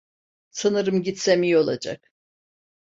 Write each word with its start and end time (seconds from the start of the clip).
Sanırım 0.49 1.03
gitsem 1.03 1.43
iyi 1.43 1.57
olacak. 1.57 2.11